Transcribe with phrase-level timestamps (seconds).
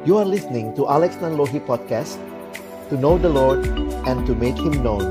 [0.00, 2.16] You are listening to Alex Nanlohi Podcast
[2.88, 3.68] To know the Lord
[4.08, 5.04] and to make Him known.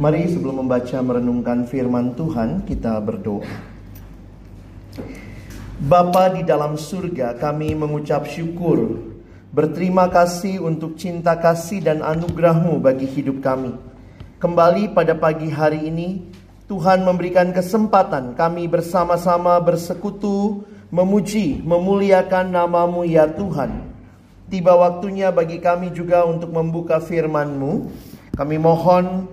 [0.00, 3.44] Mari sebelum membaca merenungkan firman Tuhan kita berdoa.
[5.84, 8.96] Bapa di dalam surga kami mengucap syukur
[9.52, 13.76] Berterima kasih untuk cinta kasih dan anugerahmu bagi hidup kami.
[14.40, 16.40] Kembali pada pagi hari ini
[16.72, 23.92] Tuhan memberikan kesempatan kami bersama-sama bersekutu Memuji, memuliakan namamu ya Tuhan.
[24.52, 27.88] Tiba waktunya bagi kami juga untuk membuka firman-Mu.
[28.36, 29.24] Kami mohon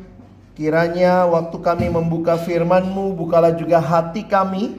[0.59, 4.75] Kiranya waktu kami membuka firman-Mu, bukalah juga hati kami.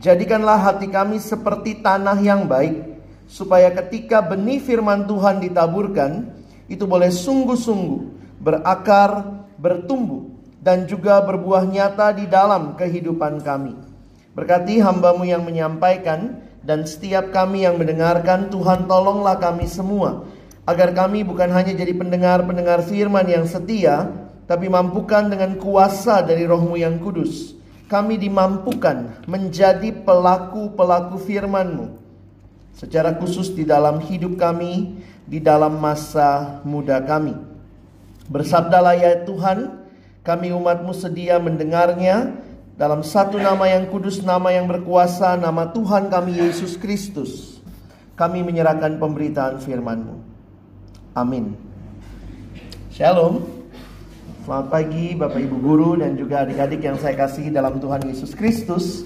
[0.00, 2.96] Jadikanlah hati kami seperti tanah yang baik,
[3.28, 6.24] supaya ketika benih firman Tuhan ditaburkan,
[6.72, 8.00] itu boleh sungguh-sungguh
[8.40, 10.29] berakar, bertumbuh,
[10.60, 13.74] dan juga berbuah nyata di dalam kehidupan kami.
[14.36, 20.28] Berkati hambamu yang menyampaikan, dan setiap kami yang mendengarkan, Tuhan tolonglah kami semua,
[20.68, 24.12] agar kami bukan hanya jadi pendengar-pendengar firman yang setia,
[24.44, 27.56] tapi mampukan dengan kuasa dari rohmu yang kudus.
[27.90, 31.86] Kami dimampukan menjadi pelaku-pelaku firmanmu.
[32.76, 37.34] Secara khusus di dalam hidup kami, di dalam masa muda kami.
[38.30, 39.79] Bersabdalah ya Tuhan,
[40.20, 42.36] kami umatmu sedia mendengarnya
[42.76, 47.60] dalam satu nama yang kudus, nama yang berkuasa, nama Tuhan kami Yesus Kristus.
[48.16, 50.16] Kami menyerahkan pemberitaan firmanmu.
[51.16, 51.56] Amin.
[52.92, 53.48] Shalom.
[54.44, 59.04] Selamat pagi Bapak Ibu Guru dan juga adik-adik yang saya kasih dalam Tuhan Yesus Kristus.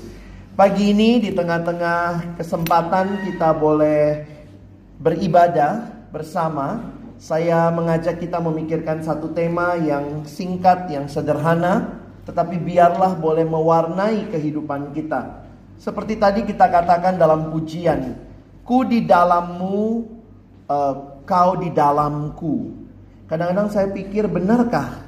[0.54, 4.22] Pagi ini di tengah-tengah kesempatan kita boleh
[4.98, 6.90] beribadah bersama.
[7.18, 14.90] Saya mengajak kita memikirkan satu tema yang singkat, yang sederhana, tetapi biarlah boleh mewarnai kehidupan
[14.92, 15.46] kita.
[15.78, 18.18] Seperti tadi kita katakan dalam pujian,
[18.66, 20.06] ku di dalammu,
[20.68, 20.94] uh,
[21.24, 22.72] kau di dalamku.
[23.30, 25.00] Kadang-kadang saya pikir benarkah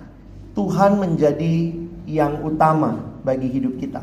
[0.57, 1.73] Tuhan menjadi
[2.09, 2.97] yang utama
[3.27, 4.01] bagi hidup kita.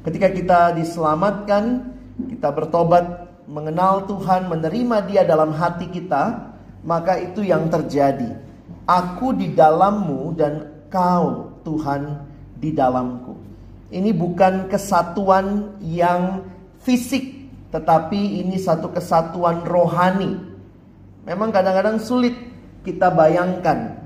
[0.00, 1.92] Ketika kita diselamatkan,
[2.30, 6.49] kita bertobat, mengenal Tuhan, menerima Dia dalam hati kita,
[6.84, 8.36] maka itu yang terjadi.
[8.84, 12.26] Aku di dalammu dan kau Tuhan
[12.58, 13.36] di dalamku.
[13.90, 16.46] Ini bukan kesatuan yang
[16.82, 20.38] fisik, tetapi ini satu kesatuan rohani.
[21.26, 22.34] Memang kadang-kadang sulit
[22.82, 24.00] kita bayangkan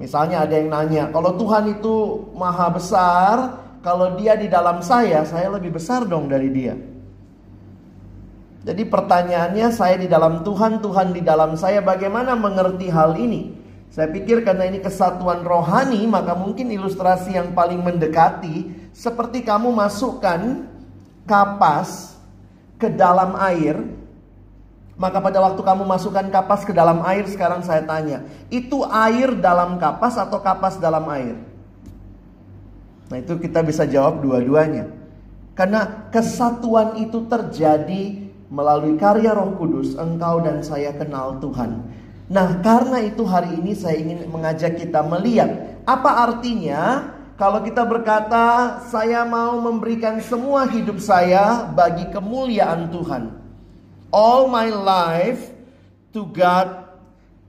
[0.00, 3.36] Misalnya ada yang nanya, kalau Tuhan itu maha besar,
[3.84, 6.72] kalau dia di dalam saya, saya lebih besar dong dari dia.
[8.60, 13.56] Jadi pertanyaannya saya di dalam Tuhan, Tuhan di dalam saya, bagaimana mengerti hal ini?
[13.90, 20.68] Saya pikir karena ini kesatuan rohani, maka mungkin ilustrasi yang paling mendekati seperti kamu masukkan
[21.24, 22.14] kapas
[22.76, 23.80] ke dalam air,
[25.00, 28.22] maka pada waktu kamu masukkan kapas ke dalam air sekarang saya tanya,
[28.52, 31.34] itu air dalam kapas atau kapas dalam air?
[33.10, 34.86] Nah itu kita bisa jawab dua-duanya.
[35.58, 41.86] Karena kesatuan itu terjadi melalui karya roh kudus, engkau dan saya kenal Tuhan.
[42.30, 48.78] Nah karena itu hari ini saya ingin mengajak kita melihat apa artinya kalau kita berkata
[48.90, 53.40] saya mau memberikan semua hidup saya bagi kemuliaan Tuhan
[54.14, 55.50] all my life
[56.14, 56.90] to God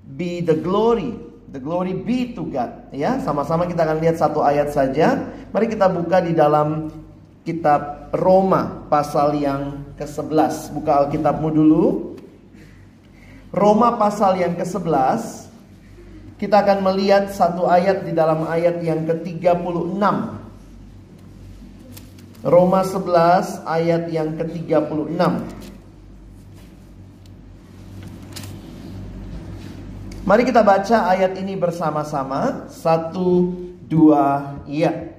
[0.05, 1.17] be the glory.
[1.51, 2.95] The glory be to God.
[2.95, 5.19] Ya, sama-sama kita akan lihat satu ayat saja.
[5.51, 6.87] Mari kita buka di dalam
[7.41, 10.73] kitab Roma pasal yang ke-11.
[10.77, 11.83] Buka Alkitabmu dulu.
[13.51, 15.51] Roma pasal yang ke-11.
[16.39, 20.01] Kita akan melihat satu ayat di dalam ayat yang ke-36.
[22.41, 25.21] Roma 11 ayat yang ke-36.
[30.25, 32.65] Mari kita baca ayat ini bersama-sama.
[32.69, 33.53] Satu,
[33.85, 35.10] dua, iya.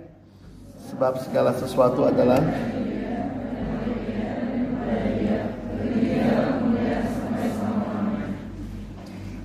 [0.92, 2.36] Sebab segala sesuatu adalah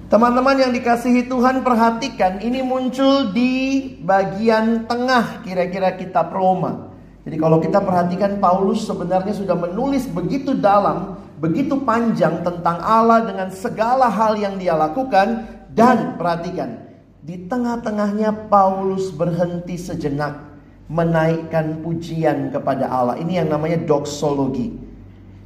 [0.07, 6.95] Teman-teman yang dikasihi Tuhan perhatikan ini muncul di bagian tengah kira-kira kitab Roma.
[7.27, 13.51] Jadi kalau kita perhatikan Paulus sebenarnya sudah menulis begitu dalam, begitu panjang tentang Allah dengan
[13.51, 15.43] segala hal yang dia lakukan
[15.75, 16.87] dan perhatikan
[17.19, 20.46] di tengah-tengahnya Paulus berhenti sejenak
[20.87, 23.15] menaikkan pujian kepada Allah.
[23.19, 24.87] Ini yang namanya doksologi.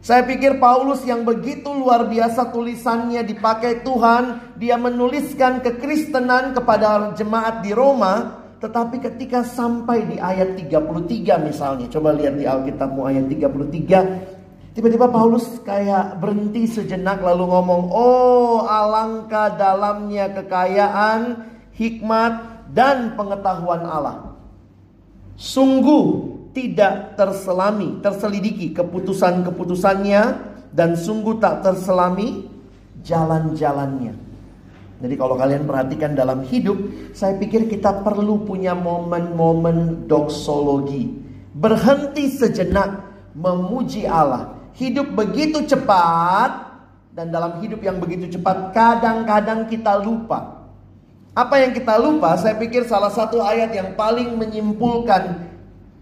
[0.02, 7.62] Saya pikir Paulus yang begitu luar biasa tulisannya dipakai Tuhan, dia menuliskan kekristenan kepada jemaat
[7.62, 14.78] di Roma tetapi ketika sampai di ayat 33 misalnya, coba lihat di Alkitabmu ayat 33,
[14.78, 21.42] tiba-tiba Paulus kayak berhenti sejenak lalu ngomong, "Oh, alangkah dalamnya kekayaan,
[21.74, 22.34] hikmat
[22.70, 24.31] dan pengetahuan Allah.
[25.36, 26.06] Sungguh
[26.52, 30.22] tidak terselami, terselidiki keputusan-keputusannya
[30.72, 32.48] dan sungguh tak terselami
[33.02, 34.32] jalan-jalannya."
[35.02, 36.78] Jadi kalau kalian perhatikan dalam hidup,
[37.18, 41.10] saya pikir kita perlu punya momen-momen doksologi.
[41.58, 43.02] Berhenti sejenak
[43.34, 44.54] memuji Allah.
[44.78, 46.70] Hidup begitu cepat
[47.18, 50.61] dan dalam hidup yang begitu cepat kadang-kadang kita lupa.
[51.32, 52.36] Apa yang kita lupa?
[52.36, 55.48] Saya pikir salah satu ayat yang paling menyimpulkan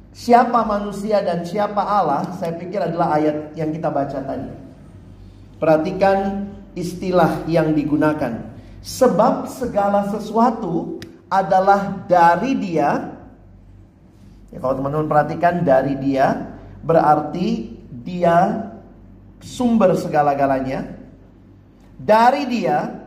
[0.09, 4.49] siapa manusia dan siapa Allah, saya pikir adalah ayat yang kita baca tadi.
[5.61, 8.41] Perhatikan istilah yang digunakan.
[8.81, 10.97] Sebab segala sesuatu
[11.29, 13.13] adalah dari dia.
[14.49, 18.65] Ya, kalau teman-teman perhatikan dari dia berarti dia
[19.43, 20.89] sumber segala-galanya.
[21.99, 22.99] Dari dia,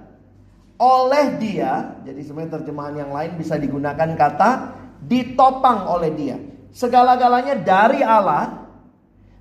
[0.82, 1.94] oleh dia.
[2.02, 4.50] Jadi sebenarnya terjemahan yang lain bisa digunakan kata
[5.06, 6.36] ditopang oleh dia.
[6.74, 8.66] Segala-galanya dari Allah,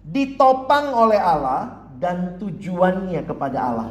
[0.05, 3.89] ditopang oleh Allah dan tujuannya kepada Allah.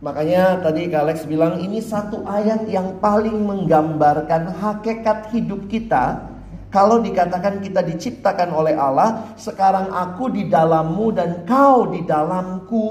[0.00, 6.28] Makanya tadi Kak Alex bilang ini satu ayat yang paling menggambarkan hakikat hidup kita.
[6.70, 12.86] Kalau dikatakan kita diciptakan oleh Allah, sekarang aku di dalammu dan kau di dalamku,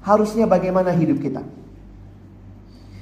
[0.00, 1.42] harusnya bagaimana hidup kita?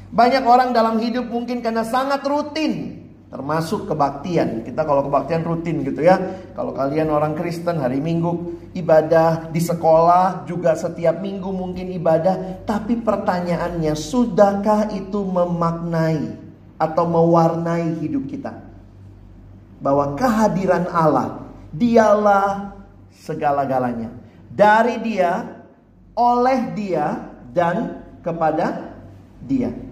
[0.08, 4.64] Banyak orang dalam hidup mungkin karena sangat rutin Termasuk kebaktian.
[4.64, 6.16] Kita kalau kebaktian rutin gitu ya.
[6.56, 12.64] Kalau kalian orang Kristen hari Minggu ibadah di sekolah juga setiap minggu mungkin ibadah.
[12.64, 16.40] Tapi pertanyaannya sudahkah itu memaknai
[16.81, 18.64] atau mewarnai hidup kita?
[19.84, 22.81] Bahwa kehadiran Allah dialah
[23.12, 24.08] segala-galanya.
[24.49, 25.44] Dari dia,
[26.16, 28.88] oleh dia, dan kepada
[29.44, 29.88] dia.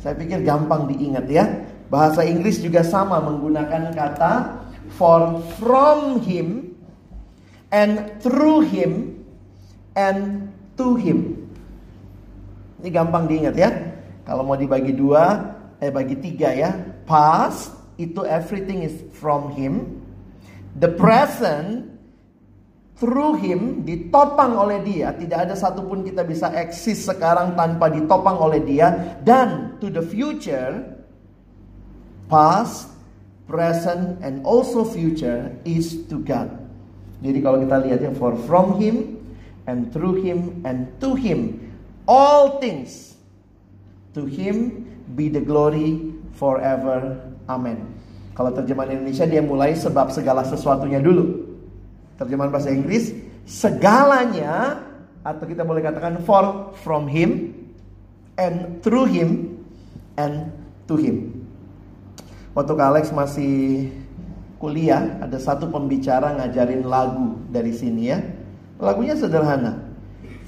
[0.00, 1.44] Saya pikir gampang diingat ya.
[1.92, 4.32] Bahasa Inggris juga sama menggunakan kata
[4.96, 6.72] for from him
[7.68, 9.20] and through him
[9.92, 10.48] and
[10.80, 11.36] to him.
[12.80, 13.70] Ini gampang diingat ya.
[14.24, 15.52] Kalau mau dibagi dua,
[15.84, 16.72] eh bagi tiga ya.
[17.04, 20.00] Past itu everything is from him.
[20.80, 21.99] The present
[23.00, 25.16] through him ditopang oleh dia.
[25.16, 29.16] Tidak ada satupun kita bisa eksis sekarang tanpa ditopang oleh dia.
[29.24, 30.84] Dan to the future
[32.28, 32.92] past,
[33.48, 36.52] present, and also future is to God.
[37.24, 39.16] Jadi kalau kita lihat yang for from Him
[39.64, 41.56] and through Him and to Him,
[42.04, 43.16] all things
[44.12, 44.84] to Him
[45.16, 47.16] be the glory forever.
[47.48, 47.96] Amen.
[48.36, 51.49] Kalau terjemahan Indonesia dia mulai sebab segala sesuatunya dulu.
[52.20, 53.16] Terjemahan bahasa Inggris
[53.48, 54.84] segalanya
[55.24, 57.56] atau kita boleh katakan for from him
[58.36, 59.56] and through him
[60.20, 60.52] and
[60.84, 61.48] to him.
[62.52, 63.88] Waktu Kak Alex masih
[64.60, 68.20] kuliah, ada satu pembicara ngajarin lagu dari sini ya.
[68.76, 69.88] Lagunya sederhana.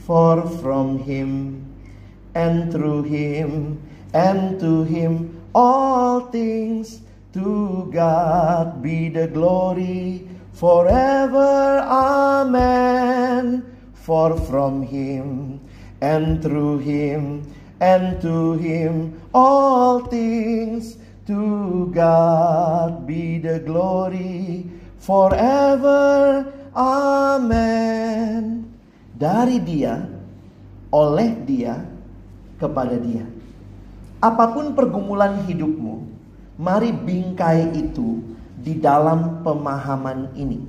[0.04, 1.62] For from him
[2.36, 3.80] and through him
[4.12, 7.00] and to him all things
[7.32, 11.82] to God be the glory forever.
[11.84, 13.64] Amen.
[13.92, 15.60] For from him
[16.00, 17.42] and through him
[17.80, 20.98] and to him all things
[21.30, 24.66] To God be the glory
[24.98, 26.42] forever.
[26.74, 28.66] Amen.
[29.14, 30.02] Dari dia,
[30.90, 31.78] oleh dia,
[32.58, 33.22] kepada dia.
[34.18, 36.10] Apa pun pergumulan hidupmu,
[36.58, 38.31] mari bingkai itu
[38.62, 40.62] di dalam pemahaman ini.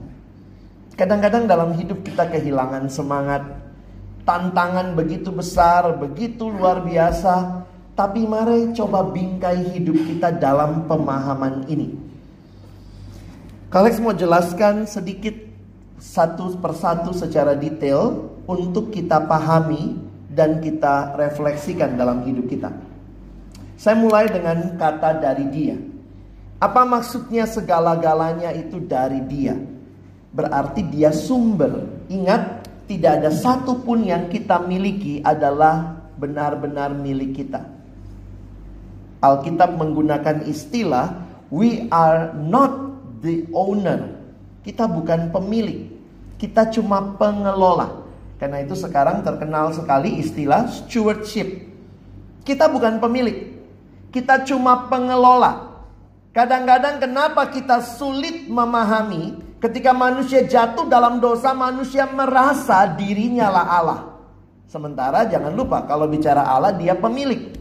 [0.97, 3.45] Kadang-kadang dalam hidup kita kehilangan semangat,
[4.25, 11.93] tantangan begitu besar, begitu luar biasa, tapi mari coba bingkai hidup kita dalam pemahaman ini.
[13.69, 15.33] Kalex mau jelaskan sedikit
[15.97, 19.97] satu persatu secara detail untuk kita pahami
[20.29, 22.69] dan kita refleksikan dalam hidup kita.
[23.77, 25.77] Saya mulai dengan kata dari dia.
[26.63, 29.51] Apa maksudnya segala-galanya itu dari dia?
[30.32, 31.91] Berarti dia sumber.
[32.08, 37.67] Ingat, tidak ada satupun yang kita miliki adalah benar-benar milik kita.
[39.20, 44.15] Alkitab menggunakan istilah we are not the owner.
[44.63, 45.91] Kita bukan pemilik.
[46.39, 48.08] Kita cuma pengelola.
[48.39, 51.60] Karena itu sekarang terkenal sekali istilah stewardship.
[52.48, 53.51] Kita bukan pemilik.
[54.15, 55.72] Kita cuma pengelola.
[56.33, 63.99] Kadang-kadang kenapa kita sulit memahami ketika manusia jatuh dalam dosa, manusia merasa dirinya lah Allah.
[64.65, 67.53] Sementara jangan lupa kalau bicara Allah dia pemilik.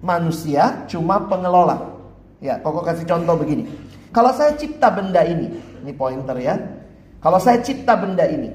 [0.00, 1.92] Manusia cuma pengelola.
[2.40, 3.68] Ya, Koko kasih contoh begini.
[4.16, 5.52] Kalau saya cipta benda ini,
[5.84, 6.56] ini pointer ya.
[7.20, 8.48] Kalau saya cipta benda ini,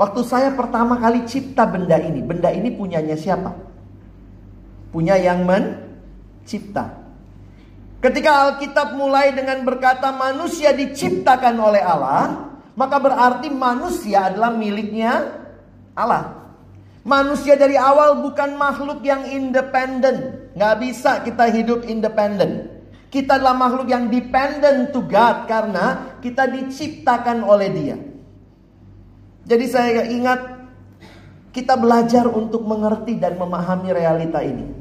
[0.00, 3.52] waktu saya pertama kali cipta benda ini, benda ini punyanya siapa?
[4.88, 7.07] Punya yang mencipta.
[7.98, 15.34] Ketika Alkitab mulai dengan berkata manusia diciptakan oleh Allah, maka berarti manusia adalah miliknya
[15.98, 16.46] Allah.
[17.02, 20.46] Manusia dari awal bukan makhluk yang independen.
[20.54, 22.70] Nggak bisa kita hidup independen.
[23.10, 27.96] Kita adalah makhluk yang dependent to God karena kita diciptakan oleh Dia.
[29.48, 30.40] Jadi saya ingat
[31.50, 34.77] kita belajar untuk mengerti dan memahami realita ini.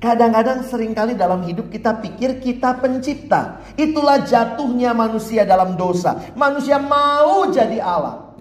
[0.00, 3.60] Kadang-kadang sering kali dalam hidup kita pikir kita pencipta.
[3.76, 6.16] Itulah jatuhnya manusia dalam dosa.
[6.32, 8.32] Manusia mau jadi Allah.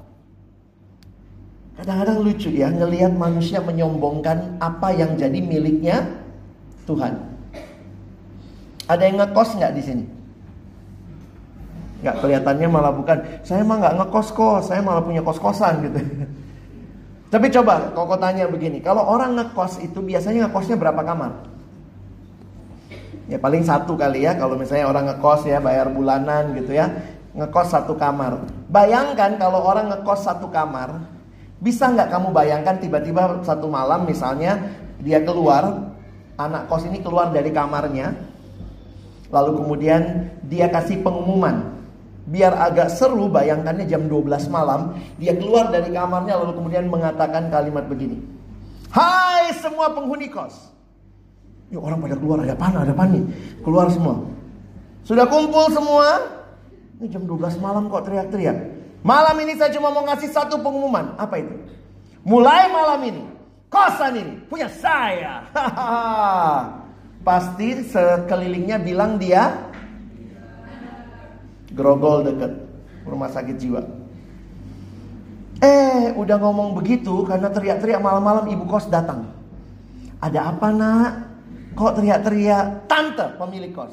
[1.76, 6.08] Kadang-kadang lucu ya ngelihat manusia menyombongkan apa yang jadi miliknya
[6.88, 7.28] Tuhan.
[8.88, 10.04] Ada yang ngekos nggak di sini?
[12.00, 13.20] Nggak kelihatannya malah bukan.
[13.44, 16.00] Saya mah nggak ngekos kos, saya malah punya kos kosan gitu.
[17.30, 21.46] Tapi coba koko tanya begini, kalau orang ngekos itu biasanya ngekosnya berapa kamar?
[23.30, 26.90] Ya paling satu kali ya, kalau misalnya orang ngekos ya bayar bulanan gitu ya,
[27.38, 28.50] ngekos satu kamar.
[28.74, 31.06] Bayangkan kalau orang ngekos satu kamar,
[31.62, 35.94] bisa nggak kamu bayangkan tiba-tiba satu malam misalnya dia keluar,
[36.34, 38.30] anak kos ini keluar dari kamarnya,
[39.30, 41.79] Lalu kemudian dia kasih pengumuman.
[42.30, 44.94] Biar agak seru bayangkannya jam 12 malam.
[45.18, 48.22] Dia keluar dari kamarnya lalu kemudian mengatakan kalimat begini.
[48.94, 50.70] Hai semua penghuni kos.
[51.74, 53.26] Yuk orang pada keluar ada panah ada panik.
[53.66, 54.22] Keluar semua.
[55.02, 56.38] Sudah kumpul semua.
[57.02, 58.58] Ini jam 12 malam kok teriak-teriak.
[59.02, 61.18] Malam ini saya cuma mau ngasih satu pengumuman.
[61.18, 61.56] Apa itu?
[62.22, 63.24] Mulai malam ini.
[63.74, 65.46] Kosan ini punya saya.
[67.20, 69.69] pasti sekelilingnya bilang dia
[71.74, 72.52] grogol deket
[73.06, 73.82] rumah sakit jiwa.
[75.60, 79.28] Eh, udah ngomong begitu karena teriak-teriak malam-malam ibu kos datang.
[80.24, 81.12] Ada apa nak?
[81.76, 82.88] Kok teriak-teriak?
[82.88, 83.92] Tante pemilik kos.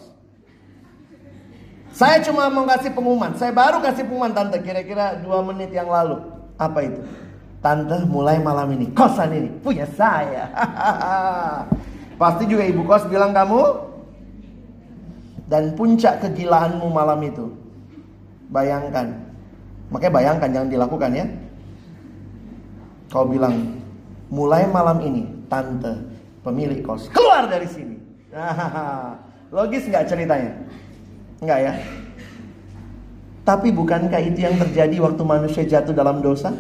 [1.97, 3.35] Saya cuma mau kasih pengumuman.
[3.35, 6.23] Saya baru kasih pengumuman tante kira-kira dua menit yang lalu.
[6.55, 7.01] Apa itu?
[7.59, 10.47] Tante mulai malam ini kosan ini punya saya.
[12.21, 13.63] Pasti juga ibu kos bilang kamu
[15.51, 17.66] dan puncak kegilaanmu malam itu.
[18.51, 19.07] Bayangkan.
[19.91, 21.27] Makanya bayangkan jangan dilakukan ya.
[23.11, 23.79] Kau bilang
[24.31, 25.95] mulai malam ini tante
[26.43, 27.97] pemilik kos keluar dari sini.
[29.55, 30.53] Logis nggak ceritanya?
[31.39, 31.73] Enggak ya?
[33.47, 36.51] Tapi bukankah itu yang terjadi waktu manusia jatuh dalam dosa?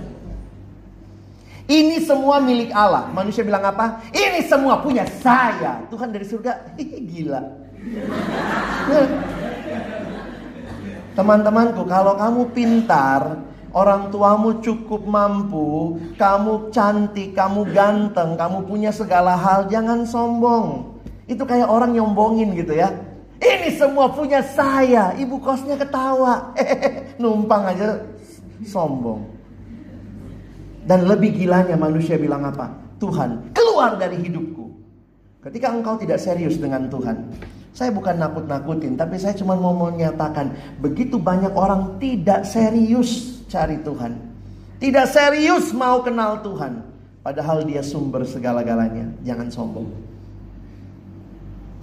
[1.66, 3.10] Ini semua milik Allah.
[3.10, 3.98] Manusia bilang apa?
[4.14, 5.82] Ini semua punya saya.
[5.90, 6.78] Tuhan dari surga,
[7.10, 7.42] gila.
[11.16, 13.40] Teman-temanku, kalau kamu pintar,
[13.72, 20.92] orang tuamu cukup mampu, kamu cantik, kamu ganteng, kamu punya segala hal, jangan sombong.
[21.24, 22.92] Itu kayak orang nyombongin gitu ya.
[23.40, 25.16] Ini semua punya saya.
[25.16, 26.52] Ibu kosnya ketawa.
[27.20, 28.04] Numpang aja
[28.64, 29.24] sombong.
[30.86, 32.70] Dan lebih gilanya manusia bilang apa?
[33.00, 34.68] Tuhan, keluar dari hidupku.
[35.42, 37.16] Ketika engkau tidak serius dengan Tuhan.
[37.76, 40.48] Saya bukan nakut-nakutin, tapi saya cuma mau menyatakan
[40.80, 44.16] begitu banyak orang tidak serius cari Tuhan.
[44.80, 46.80] Tidak serius mau kenal Tuhan.
[47.20, 49.12] Padahal dia sumber segala-galanya.
[49.28, 49.92] Jangan sombong.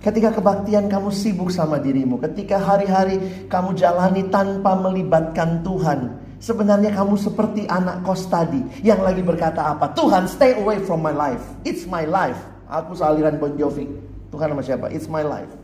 [0.02, 7.16] Ketika kebaktian kamu sibuk sama dirimu, ketika hari-hari kamu jalani tanpa melibatkan Tuhan, Sebenarnya kamu
[7.16, 9.96] seperti anak kos tadi yang lagi berkata apa?
[9.96, 11.40] Tuhan, stay away from my life.
[11.64, 12.36] It's my life.
[12.68, 13.88] Aku sealiran Bon Jovi.
[14.28, 14.92] Tuhan nama siapa?
[14.92, 15.63] It's my life.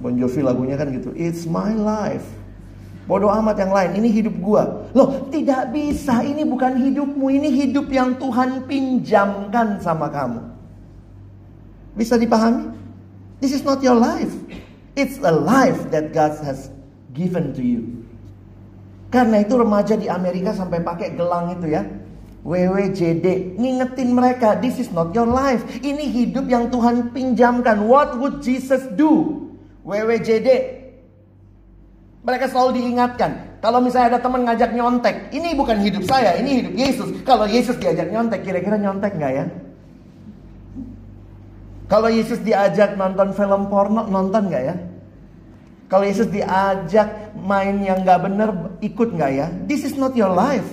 [0.00, 1.12] Bon Jovi lagunya kan gitu.
[1.16, 2.24] It's my life.
[3.06, 3.90] Bodoh amat yang lain.
[4.02, 4.90] Ini hidup gua.
[4.90, 6.26] Loh, tidak bisa.
[6.26, 7.26] Ini bukan hidupmu.
[7.30, 10.42] Ini hidup yang Tuhan pinjamkan sama kamu.
[11.94, 12.74] Bisa dipahami?
[13.38, 14.34] This is not your life.
[14.98, 16.68] It's a life that God has
[17.14, 18.04] given to you.
[19.14, 21.86] Karena itu remaja di Amerika sampai pakai gelang itu ya.
[22.46, 28.38] WWJD ngingetin mereka this is not your life ini hidup yang Tuhan pinjamkan what would
[28.38, 29.45] Jesus do
[29.86, 30.48] WWJD
[32.26, 36.74] mereka selalu diingatkan kalau misalnya ada teman ngajak nyontek ini bukan hidup saya ini hidup
[36.74, 39.46] Yesus kalau Yesus diajak nyontek kira-kira nyontek nggak ya
[41.86, 44.76] kalau Yesus diajak nonton film porno nonton nggak ya
[45.86, 48.48] Kalau Yesus diajak main yang nggak bener,
[48.82, 49.46] ikut nggak ya?
[49.70, 50.66] This is not your life.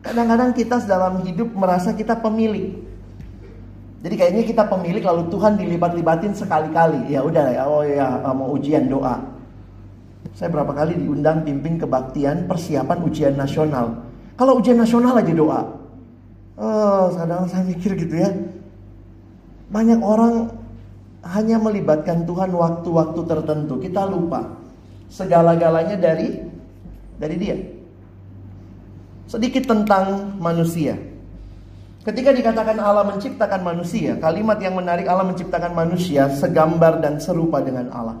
[0.00, 2.80] Kadang-kadang kita dalam hidup merasa kita pemilik.
[4.00, 7.12] Jadi kayaknya kita pemilik lalu Tuhan dilibat-libatin sekali-kali.
[7.12, 9.20] Ya udah ya, oh ya mau ujian doa.
[10.32, 14.08] Saya berapa kali diundang pimpin kebaktian persiapan ujian nasional.
[14.40, 15.60] Kalau ujian nasional aja doa.
[16.56, 18.32] Oh, kadang saya mikir gitu ya.
[19.68, 20.48] Banyak orang
[21.20, 23.76] hanya melibatkan Tuhan waktu-waktu tertentu.
[23.84, 24.48] Kita lupa
[25.12, 26.40] segala-galanya dari
[27.20, 27.56] dari Dia.
[29.28, 31.09] Sedikit tentang manusia.
[32.00, 37.92] Ketika dikatakan Allah menciptakan manusia, kalimat yang menarik Allah menciptakan manusia segambar dan serupa dengan
[37.92, 38.16] Allah.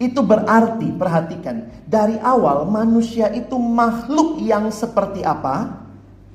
[0.00, 5.84] Itu berarti, perhatikan, dari awal manusia itu makhluk yang seperti apa?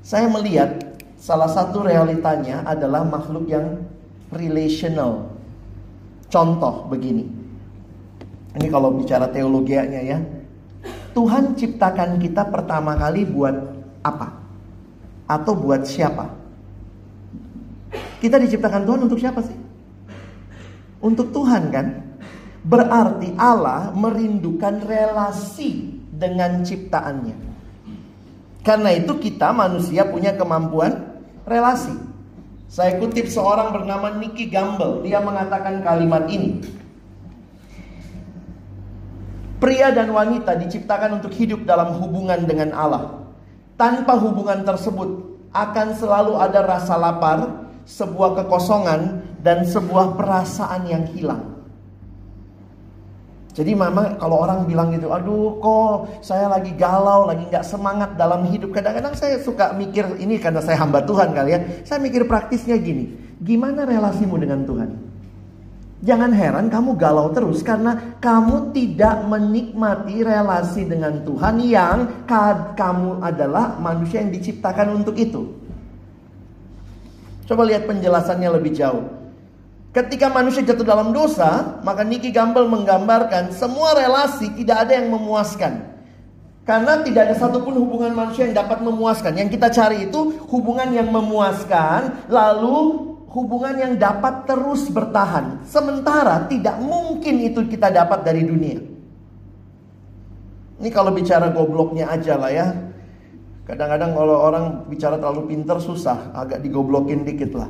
[0.05, 0.77] Saya melihat
[1.17, 3.81] salah satu realitanya adalah makhluk yang
[4.29, 5.25] relational.
[6.29, 7.25] Contoh begini.
[8.53, 10.21] Ini kalau bicara teologianya ya.
[11.17, 13.57] Tuhan ciptakan kita pertama kali buat
[14.05, 14.37] apa?
[15.25, 16.38] Atau buat siapa?
[18.19, 19.55] Kita diciptakan Tuhan untuk siapa sih?
[20.99, 21.87] Untuk Tuhan kan?
[22.59, 27.35] Berarti Allah merindukan relasi dengan ciptaannya.
[28.59, 31.95] Karena itu kita manusia punya kemampuan relasi.
[32.67, 35.01] Saya kutip seorang bernama Nicky Gamble.
[35.07, 36.61] Dia mengatakan kalimat ini.
[39.59, 43.23] Pria dan wanita diciptakan untuk hidup dalam hubungan dengan Allah.
[43.79, 51.57] Tanpa hubungan tersebut akan selalu ada rasa lapar, sebuah kekosongan, dan sebuah perasaan yang hilang.
[53.49, 58.45] Jadi mama kalau orang bilang gitu, aduh kok saya lagi galau, lagi nggak semangat dalam
[58.47, 58.71] hidup.
[58.71, 61.59] Kadang-kadang saya suka mikir ini karena saya hamba Tuhan kali ya.
[61.83, 63.09] Saya mikir praktisnya gini,
[63.41, 64.89] gimana relasimu dengan Tuhan?
[65.99, 72.23] Jangan heran kamu galau terus karena kamu tidak menikmati relasi dengan Tuhan yang
[72.79, 75.51] kamu adalah manusia yang diciptakan untuk itu.
[77.49, 79.09] Coba lihat penjelasannya lebih jauh.
[79.89, 85.97] Ketika manusia jatuh dalam dosa, maka Niki Gamble menggambarkan semua relasi tidak ada yang memuaskan.
[86.61, 89.33] Karena tidak ada satupun hubungan manusia yang dapat memuaskan.
[89.33, 95.65] Yang kita cari itu hubungan yang memuaskan, lalu hubungan yang dapat terus bertahan.
[95.65, 98.77] Sementara tidak mungkin itu kita dapat dari dunia.
[100.77, 102.67] Ini kalau bicara gobloknya aja lah ya.
[103.69, 107.69] Kadang-kadang kalau orang bicara terlalu pinter susah, agak digoblokin dikit lah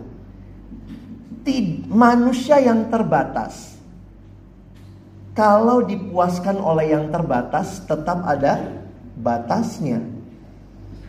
[1.90, 3.78] manusia yang terbatas.
[5.34, 8.60] Kalau dipuaskan oleh yang terbatas, tetap ada
[9.16, 10.04] batasnya.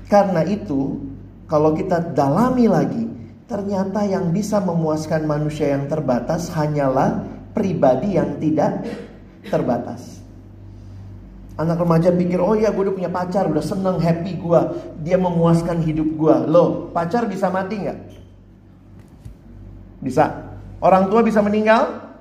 [0.06, 1.02] Karena itu,
[1.50, 3.04] kalau kita dalami lagi,
[3.50, 8.86] ternyata yang bisa memuaskan manusia yang terbatas hanyalah pribadi yang tidak
[9.50, 10.19] terbatas.
[11.60, 14.60] Anak remaja pikir, oh ya gue udah punya pacar, udah seneng, happy gue.
[15.04, 16.36] Dia memuaskan hidup gue.
[16.48, 17.98] Loh, pacar bisa mati nggak?
[20.00, 20.56] Bisa.
[20.80, 22.16] Orang tua bisa meninggal?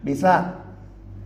[0.00, 0.56] Bisa.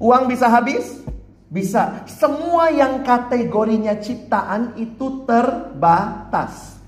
[0.02, 1.06] Uang bisa habis?
[1.46, 2.02] Bisa.
[2.10, 6.82] Semua yang kategorinya ciptaan itu terbatas.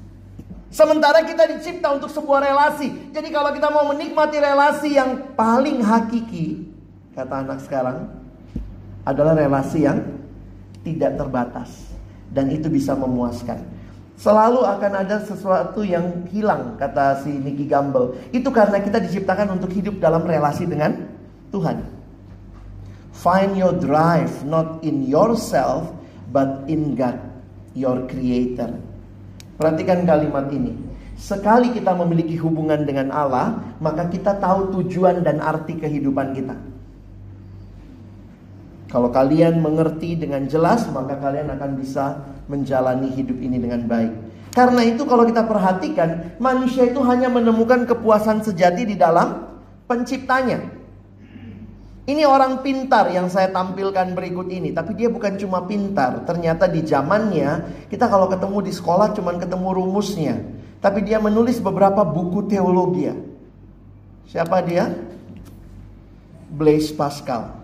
[0.75, 3.15] Sementara kita dicipta untuk sebuah relasi.
[3.15, 6.67] Jadi kalau kita mau menikmati relasi yang paling hakiki,
[7.15, 8.11] kata anak sekarang,
[9.07, 10.18] adalah relasi yang
[10.83, 11.71] tidak terbatas.
[12.29, 13.65] Dan itu bisa memuaskan.
[14.19, 18.19] Selalu akan ada sesuatu yang hilang kata si Nicky Gamble.
[18.35, 21.07] Itu karena kita diciptakan untuk hidup dalam relasi dengan
[21.55, 21.87] Tuhan.
[23.15, 25.95] Find your drive not in yourself
[26.35, 27.19] but in God,
[27.79, 28.75] your creator.
[29.59, 30.75] Perhatikan kalimat ini.
[31.19, 36.55] Sekali kita memiliki hubungan dengan Allah, maka kita tahu tujuan dan arti kehidupan kita.
[38.89, 44.13] Kalau kalian mengerti dengan jelas, maka kalian akan bisa menjalani hidup ini dengan baik.
[44.57, 49.45] Karena itu kalau kita perhatikan, manusia itu hanya menemukan kepuasan sejati di dalam
[49.85, 50.81] penciptanya.
[52.09, 56.25] Ini orang pintar yang saya tampilkan berikut ini, tapi dia bukan cuma pintar.
[56.25, 60.41] Ternyata di zamannya kita kalau ketemu di sekolah cuma ketemu rumusnya,
[60.81, 63.13] tapi dia menulis beberapa buku teologi.
[64.33, 64.89] Siapa dia?
[66.49, 67.58] Blaise Pascal.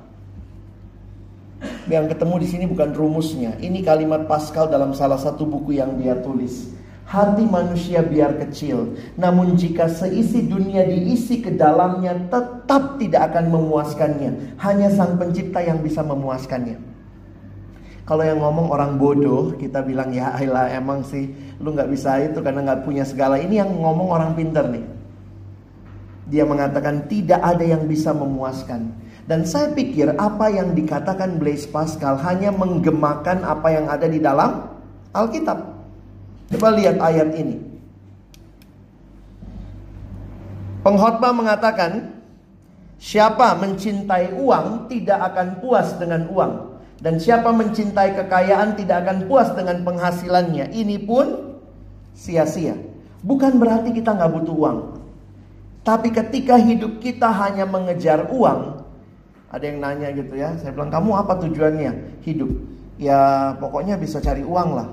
[1.87, 3.57] Yang ketemu di sini bukan rumusnya.
[3.61, 6.73] Ini kalimat Pascal dalam salah satu buku yang dia tulis.
[7.05, 14.57] Hati manusia biar kecil, namun jika seisi dunia diisi ke dalamnya tetap tidak akan memuaskannya.
[14.57, 16.81] Hanya Sang Pencipta yang bisa memuaskannya.
[18.05, 22.41] Kalau yang ngomong orang bodoh, kita bilang ya Ayla emang sih lu nggak bisa itu
[22.45, 23.41] karena nggak punya segala.
[23.41, 24.85] Ini yang ngomong orang pinter nih.
[26.29, 28.93] Dia mengatakan tidak ada yang bisa memuaskan.
[29.25, 34.69] Dan saya pikir apa yang dikatakan Blaise Pascal hanya menggemakan apa yang ada di dalam
[35.17, 35.65] Alkitab.
[36.53, 37.57] Coba lihat ayat ini.
[40.85, 42.21] Pengkhotbah mengatakan,
[43.01, 46.77] siapa mencintai uang tidak akan puas dengan uang.
[47.01, 50.69] Dan siapa mencintai kekayaan tidak akan puas dengan penghasilannya.
[50.69, 51.57] Ini pun
[52.13, 52.77] sia-sia.
[53.25, 54.79] Bukan berarti kita nggak butuh uang.
[55.85, 58.84] Tapi ketika hidup kita hanya mengejar uang,
[59.55, 61.93] ada yang nanya gitu ya, saya bilang kamu apa tujuannya
[62.27, 62.51] hidup?
[62.99, 64.91] Ya pokoknya bisa cari uang lah.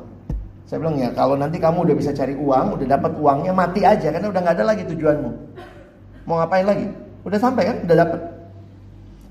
[0.70, 4.08] Saya bilang ya kalau nanti kamu udah bisa cari uang, udah dapat uangnya mati aja
[4.14, 5.32] karena udah nggak ada lagi tujuanmu.
[6.30, 6.86] Mau ngapain lagi?
[7.28, 7.78] Udah sampai kan?
[7.84, 8.20] Udah dapat.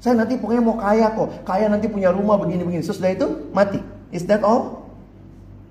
[0.05, 1.49] Saya nanti pokoknya mau kaya kok.
[1.49, 2.85] Kaya nanti punya rumah begini-begini.
[2.85, 3.81] Sesudah itu mati.
[4.13, 4.85] Is that all?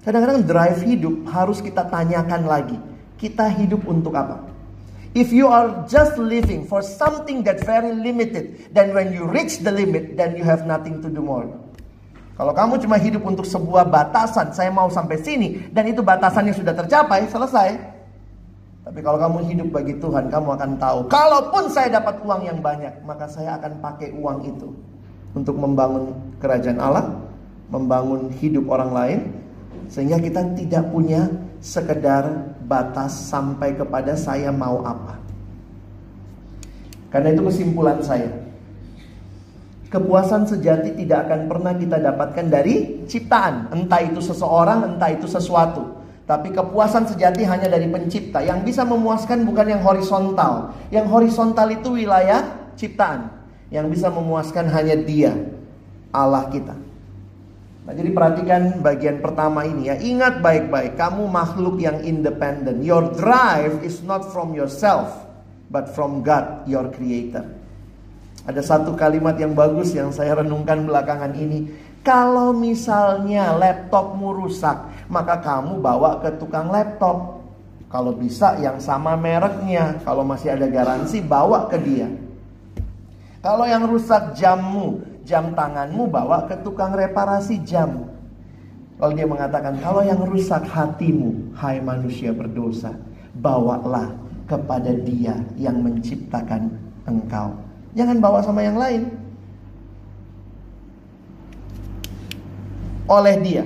[0.02, 2.78] Kadang-kadang drive hidup harus kita tanyakan lagi.
[3.22, 4.49] Kita hidup untuk apa?
[5.18, 9.74] If you are just living for something that very limited, then when you reach the
[9.74, 11.50] limit, then you have nothing to do more.
[12.38, 16.56] Kalau kamu cuma hidup untuk sebuah batasan, saya mau sampai sini, dan itu batasan yang
[16.56, 17.76] sudah tercapai, selesai.
[18.86, 23.02] Tapi kalau kamu hidup bagi Tuhan, kamu akan tahu, kalaupun saya dapat uang yang banyak,
[23.04, 24.72] maka saya akan pakai uang itu
[25.34, 27.18] untuk membangun kerajaan Allah,
[27.74, 29.20] membangun hidup orang lain,
[29.90, 31.28] sehingga kita tidak punya
[31.60, 35.18] sekedar batas sampai kepada saya mau apa.
[37.10, 38.30] Karena itu kesimpulan saya.
[39.90, 45.98] Kepuasan sejati tidak akan pernah kita dapatkan dari ciptaan, entah itu seseorang, entah itu sesuatu.
[46.30, 48.46] Tapi kepuasan sejati hanya dari pencipta.
[48.46, 50.78] Yang bisa memuaskan bukan yang horizontal.
[50.94, 52.46] Yang horizontal itu wilayah
[52.78, 53.34] ciptaan.
[53.74, 55.34] Yang bisa memuaskan hanya dia,
[56.14, 56.78] Allah kita.
[57.90, 59.98] Nah, jadi perhatikan bagian pertama ini ya.
[59.98, 62.86] Ingat baik-baik, kamu makhluk yang independen.
[62.86, 65.10] Your drive is not from yourself,
[65.74, 67.50] but from God, your creator.
[68.46, 71.66] Ada satu kalimat yang bagus yang saya renungkan belakangan ini.
[72.06, 77.42] Kalau misalnya laptopmu rusak, maka kamu bawa ke tukang laptop.
[77.90, 82.06] Kalau bisa yang sama mereknya, kalau masih ada garansi bawa ke dia.
[83.42, 88.10] Kalau yang rusak jammu, jam tanganmu bawa ke tukang reparasi jam.
[88.98, 92.98] Lalu dia mengatakan, kalau yang rusak hatimu, hai manusia berdosa,
[93.38, 94.12] bawalah
[94.50, 96.74] kepada dia yang menciptakan
[97.06, 97.54] engkau.
[97.94, 99.14] Jangan bawa sama yang lain.
[103.06, 103.64] Oleh dia.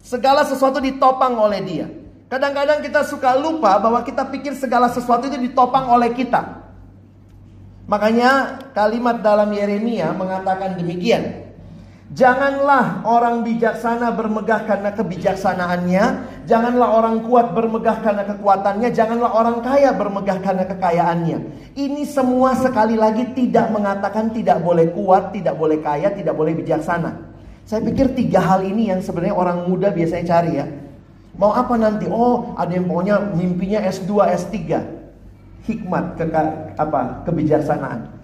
[0.00, 1.86] Segala sesuatu ditopang oleh dia.
[2.32, 6.67] Kadang-kadang kita suka lupa bahwa kita pikir segala sesuatu itu ditopang oleh kita.
[7.88, 11.48] Makanya kalimat dalam Yeremia mengatakan demikian.
[12.08, 16.04] Janganlah orang bijaksana bermegah karena kebijaksanaannya,
[16.48, 21.38] janganlah orang kuat bermegah karena kekuatannya, janganlah orang kaya bermegah karena kekayaannya.
[21.76, 27.28] Ini semua sekali lagi tidak mengatakan tidak boleh kuat, tidak boleh kaya, tidak boleh bijaksana.
[27.68, 30.64] Saya pikir tiga hal ini yang sebenarnya orang muda biasanya cari ya.
[31.36, 32.08] Mau apa nanti?
[32.08, 34.56] Oh, ada yang pokoknya mimpinya S2, S3
[35.68, 36.24] hikmat ke
[36.80, 38.16] apa kebijaksanaan.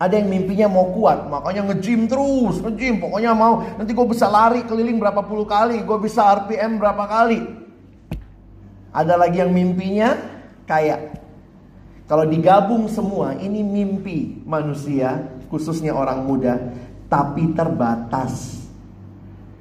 [0.00, 3.04] Ada yang mimpinya mau kuat, makanya nge-gym terus, nge-gym.
[3.04, 7.40] Pokoknya mau nanti gue bisa lari keliling berapa puluh kali, gue bisa RPM berapa kali.
[8.96, 10.16] Ada lagi yang mimpinya
[10.64, 11.20] kaya.
[12.08, 15.20] Kalau digabung semua, ini mimpi manusia,
[15.52, 16.56] khususnya orang muda,
[17.12, 18.64] tapi terbatas.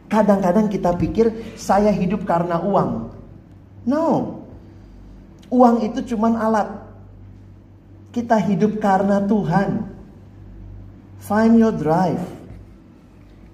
[0.08, 3.12] Kadang-kadang kita pikir saya hidup karena uang.
[3.84, 4.38] No,
[5.50, 6.70] Uang itu cuma alat.
[8.14, 9.86] Kita hidup karena Tuhan.
[11.22, 12.22] Find your drive.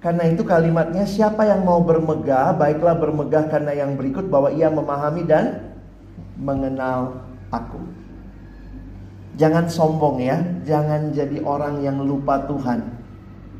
[0.03, 5.25] Karena itu kalimatnya siapa yang mau bermegah, baiklah bermegah karena yang berikut bahwa ia memahami
[5.25, 5.73] dan
[6.37, 7.81] mengenal aku.
[9.35, 12.85] Jangan sombong ya, jangan jadi orang yang lupa Tuhan.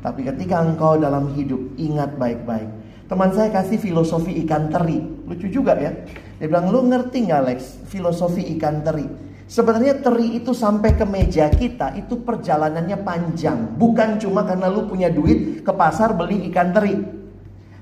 [0.00, 2.70] Tapi ketika engkau dalam hidup, ingat baik-baik.
[3.10, 5.90] Teman saya kasih filosofi ikan teri, lucu juga ya.
[6.36, 9.06] Dia bilang, lu ngerti gak Lex filosofi ikan teri?
[9.46, 13.78] Sebenarnya teri itu sampai ke meja kita itu perjalanannya panjang.
[13.78, 16.98] Bukan cuma karena lu punya duit ke pasar beli ikan teri.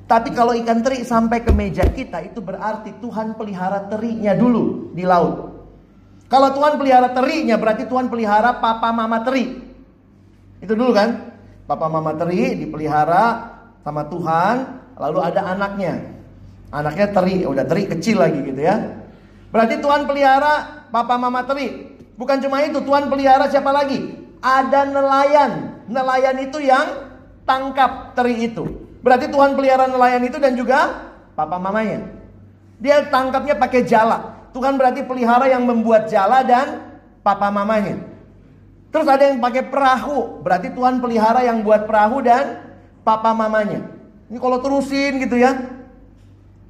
[0.05, 5.09] Tapi kalau ikan teri sampai ke meja kita itu berarti Tuhan pelihara terinya dulu di
[5.09, 5.57] laut.
[6.29, 9.65] Kalau Tuhan pelihara terinya berarti Tuhan pelihara papa mama teri.
[10.61, 11.33] Itu dulu kan?
[11.65, 14.57] Papa mama teri dipelihara sama Tuhan,
[15.01, 16.14] lalu ada anaknya.
[16.75, 18.99] Anaknya teri, udah teri kecil lagi gitu ya.
[19.55, 21.95] Berarti Tuhan pelihara papa mama teri.
[22.19, 24.11] Bukan cuma itu, Tuhan pelihara siapa lagi?
[24.43, 25.79] Ada nelayan.
[25.87, 27.15] Nelayan itu yang
[27.47, 28.67] tangkap teri itu.
[29.07, 31.07] Berarti Tuhan pelihara nelayan itu dan juga
[31.39, 32.11] papa mamanya.
[32.83, 34.51] Dia tangkapnya pakai jala.
[34.51, 38.03] Tuhan berarti pelihara yang membuat jala dan papa mamanya.
[38.91, 42.63] Terus ada yang pakai perahu, berarti Tuhan pelihara yang buat perahu dan
[43.03, 43.83] papa mamanya.
[44.31, 45.84] Ini kalau terusin gitu ya.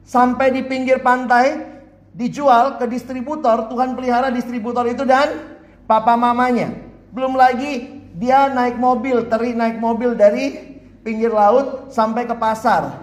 [0.05, 1.65] Sampai di pinggir pantai
[2.13, 5.57] dijual ke distributor, Tuhan pelihara distributor itu dan
[5.89, 6.77] papa mamanya.
[7.11, 13.03] Belum lagi dia naik mobil, teri naik mobil dari pinggir laut sampai ke pasar.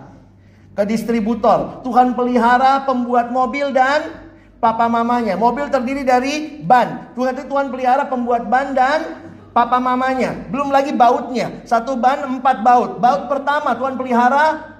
[0.71, 1.83] Ke distributor.
[1.83, 4.23] Tuhan pelihara pembuat mobil dan
[4.63, 5.35] papa mamanya.
[5.35, 7.11] Mobil terdiri dari ban.
[7.11, 9.19] Tuhan itu Tuhan pelihara pembuat ban dan
[9.51, 10.31] papa mamanya.
[10.47, 11.59] Belum lagi bautnya.
[11.67, 13.03] Satu ban empat baut.
[13.03, 14.70] Baut pertama Tuhan pelihara.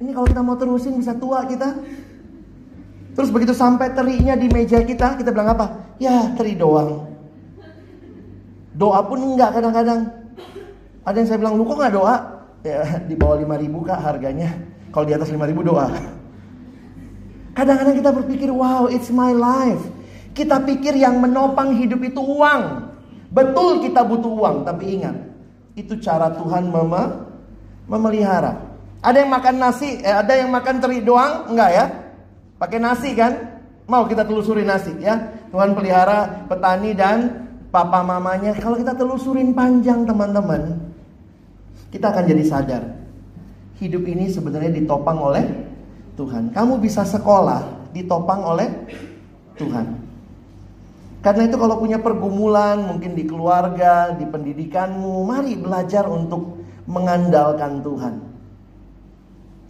[0.00, 1.76] Ini kalau kita mau terusin bisa tua kita.
[3.12, 5.92] Terus begitu sampai terinya di meja kita, kita bilang apa?
[6.00, 7.04] Ya teri doang.
[8.72, 10.08] Doa pun enggak kadang-kadang.
[11.04, 12.16] Ada yang saya bilang, lu kok nggak doa?
[12.64, 14.56] Ya di bawah 5 ribu kak harganya.
[14.88, 15.92] Kalau di atas 5 ribu doa.
[17.52, 19.84] Kadang-kadang kita berpikir, wow it's my life.
[20.32, 22.88] Kita pikir yang menopang hidup itu uang.
[23.28, 25.18] Betul kita butuh uang, tapi ingat.
[25.76, 27.28] Itu cara Tuhan mema
[27.84, 28.69] memelihara.
[29.00, 31.48] Ada yang makan nasi, eh, ada yang makan teri doang?
[31.48, 31.84] Enggak ya?
[32.60, 33.32] Pakai nasi kan?
[33.88, 35.16] Mau kita telusuri nasi ya.
[35.48, 38.52] Tuhan pelihara petani dan papa mamanya.
[38.60, 40.78] Kalau kita telusurin panjang teman-teman,
[41.88, 42.82] kita akan jadi sadar.
[43.80, 45.48] Hidup ini sebenarnya ditopang oleh
[46.20, 46.52] Tuhan.
[46.52, 48.68] Kamu bisa sekolah ditopang oleh
[49.56, 49.96] Tuhan.
[51.24, 58.29] Karena itu kalau punya pergumulan mungkin di keluarga, di pendidikanmu, mari belajar untuk mengandalkan Tuhan.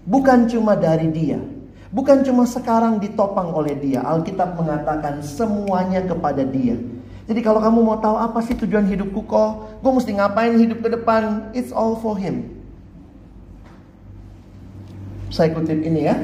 [0.09, 1.41] Bukan cuma dari dia,
[1.91, 4.07] Bukan cuma sekarang ditopang oleh dia.
[4.07, 6.79] Alkitab mengatakan semuanya kepada dia.
[7.27, 10.89] Jadi kalau kamu mau tahu apa sih tujuan hidupku kok, gue mesti ngapain hidup ke
[10.95, 12.47] depan, it's all for him.
[15.35, 16.15] Saya kutip ini ya.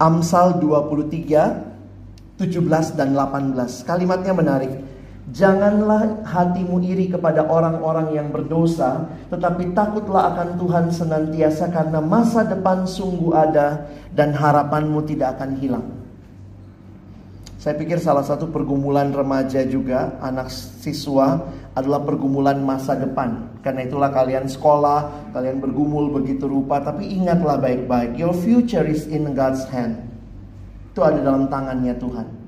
[0.00, 3.84] Amsal 23, 17 dan 18.
[3.84, 4.72] Kalimatnya menarik.
[5.34, 9.02] Janganlah hatimu iri kepada orang-orang yang berdosa,
[9.34, 13.82] tetapi takutlah akan Tuhan senantiasa karena masa depan sungguh ada
[14.14, 15.86] dan harapanmu tidak akan hilang.
[17.58, 21.42] Saya pikir salah satu pergumulan remaja juga, anak siswa
[21.74, 23.58] adalah pergumulan masa depan.
[23.58, 29.34] Karena itulah kalian sekolah, kalian bergumul begitu rupa, tapi ingatlah baik-baik, your future is in
[29.34, 29.98] God's hand.
[30.94, 32.43] Itu ada dalam tangannya Tuhan.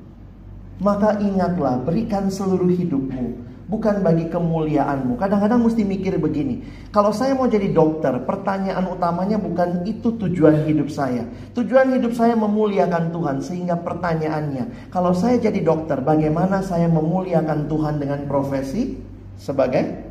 [0.76, 5.18] Maka ingatlah, berikan seluruh hidupmu bukan bagi kemuliaanmu.
[5.18, 6.62] Kadang-kadang mesti mikir begini,
[6.94, 11.26] kalau saya mau jadi dokter, pertanyaan utamanya bukan itu tujuan hidup saya.
[11.54, 17.98] Tujuan hidup saya memuliakan Tuhan, sehingga pertanyaannya, kalau saya jadi dokter, bagaimana saya memuliakan Tuhan
[17.98, 18.96] dengan profesi
[19.34, 20.06] sebagai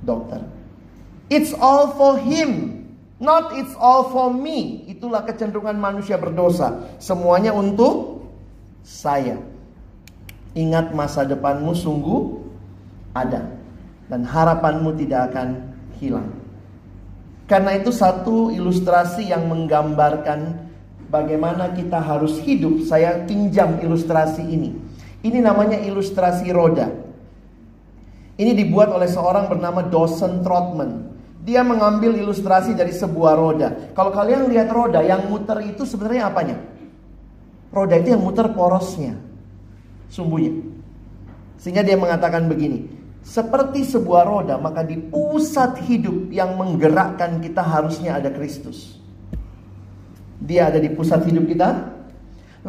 [0.00, 0.40] dokter?
[1.28, 2.84] It's all for him,
[3.20, 4.84] not it's all for me.
[4.88, 6.96] Itulah kecenderungan manusia berdosa.
[7.00, 8.24] Semuanya untuk
[8.84, 9.53] saya.
[10.54, 12.38] Ingat masa depanmu sungguh
[13.10, 13.50] ada
[14.06, 16.30] dan harapanmu tidak akan hilang.
[17.50, 20.70] Karena itu satu ilustrasi yang menggambarkan
[21.10, 22.86] bagaimana kita harus hidup.
[22.86, 24.70] Saya pinjam ilustrasi ini.
[25.26, 26.86] Ini namanya ilustrasi roda.
[28.38, 31.10] Ini dibuat oleh seorang bernama Dawson Trotman.
[31.42, 33.68] Dia mengambil ilustrasi dari sebuah roda.
[33.92, 36.56] Kalau kalian lihat roda, yang muter itu sebenarnya apanya?
[37.74, 39.33] Roda itu yang muter porosnya
[40.08, 40.52] sumbunya.
[41.60, 42.84] Sehingga dia mengatakan begini,
[43.24, 49.00] seperti sebuah roda, maka di pusat hidup yang menggerakkan kita harusnya ada Kristus.
[50.44, 51.88] Dia ada di pusat hidup kita.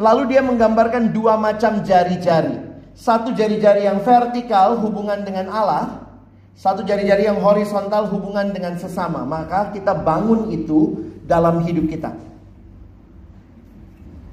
[0.00, 2.56] Lalu dia menggambarkan dua macam jari-jari.
[2.96, 6.08] Satu jari-jari yang vertikal hubungan dengan Allah,
[6.56, 9.28] satu jari-jari yang horizontal hubungan dengan sesama.
[9.28, 12.16] Maka kita bangun itu dalam hidup kita.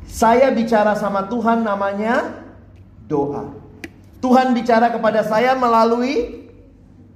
[0.08, 2.43] Saya bicara sama Tuhan namanya
[3.13, 3.54] doa.
[4.17, 6.43] Tuhan bicara kepada saya melalui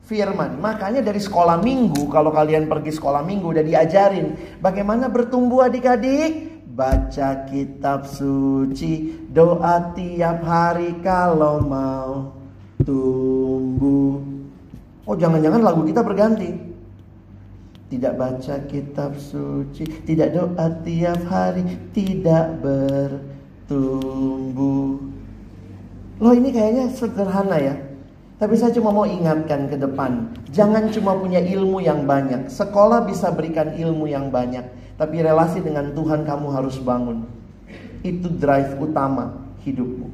[0.06, 0.56] firman.
[0.62, 6.54] Makanya dari sekolah minggu, kalau kalian pergi sekolah minggu udah diajarin bagaimana bertumbuh adik-adik.
[6.78, 12.38] Baca kitab suci, doa tiap hari kalau mau
[12.86, 14.22] tumbuh.
[15.10, 16.54] Oh jangan-jangan lagu kita berganti.
[17.90, 21.66] Tidak baca kitab suci, tidak doa tiap hari,
[21.98, 22.62] tidak
[23.66, 25.17] bertumbuh.
[26.18, 27.76] Loh ini kayaknya sederhana ya.
[28.38, 30.30] Tapi saya cuma mau ingatkan ke depan.
[30.54, 32.54] Jangan cuma punya ilmu yang banyak.
[32.54, 34.62] Sekolah bisa berikan ilmu yang banyak.
[34.98, 37.26] Tapi relasi dengan Tuhan kamu harus bangun.
[38.06, 40.10] Itu drive utama hidupmu.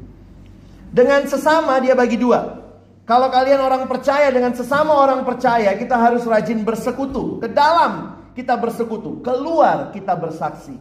[0.92, 2.64] Dengan sesama dia bagi dua.
[3.04, 7.44] Kalau kalian orang percaya dengan sesama orang percaya, kita harus rajin bersekutu.
[7.44, 10.80] Ke dalam kita bersekutu, keluar kita bersaksi.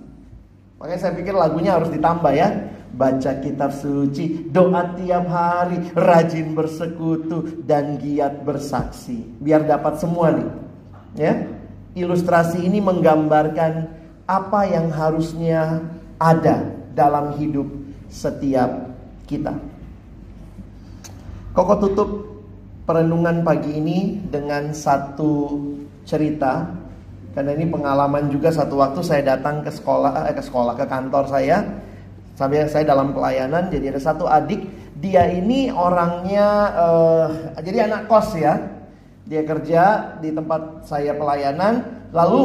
[0.79, 2.71] Makanya saya pikir lagunya harus ditambah ya.
[2.93, 9.25] Baca kitab suci, doa tiap hari, rajin bersekutu dan giat bersaksi.
[9.41, 10.49] Biar dapat semua nih.
[11.17, 11.35] Ya.
[11.93, 13.89] Ilustrasi ini menggambarkan
[14.25, 15.85] apa yang harusnya
[16.17, 16.65] ada
[16.97, 17.69] dalam hidup
[18.09, 18.89] setiap
[19.29, 19.53] kita.
[21.53, 22.11] Koko tutup
[22.89, 25.61] perenungan pagi ini dengan satu
[26.09, 26.65] cerita
[27.33, 31.25] karena ini pengalaman juga satu waktu saya datang ke sekolah eh, ke sekolah ke kantor
[31.29, 31.65] saya
[32.43, 34.67] sampai saya dalam pelayanan jadi ada satu adik
[35.03, 36.47] dia ini orangnya
[36.79, 37.27] uh,
[37.59, 38.55] jadi anak kos ya.
[39.27, 42.07] Dia kerja di tempat saya pelayanan.
[42.15, 42.43] Lalu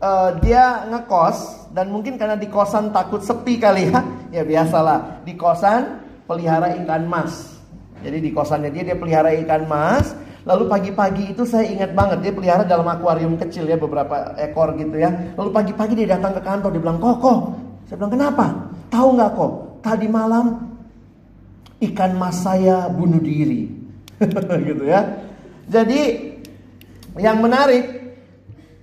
[0.00, 4.00] uh, dia ngekos dan mungkin karena di kosan takut sepi kali ya
[4.40, 5.20] ya biasalah.
[5.28, 7.60] Di kosan pelihara ikan mas.
[8.00, 10.16] Jadi di kosannya dia dia pelihara ikan mas.
[10.48, 14.96] Lalu pagi-pagi itu saya ingat banget dia pelihara dalam akuarium kecil ya beberapa ekor gitu
[14.96, 15.12] ya.
[15.36, 17.52] Lalu pagi-pagi dia datang ke kantor dia bilang koko
[17.90, 20.46] saya bilang kenapa tahu nggak kok tadi malam
[21.80, 23.70] ikan mas saya bunuh diri
[24.68, 25.24] gitu ya
[25.70, 26.28] jadi
[27.16, 28.00] yang menarik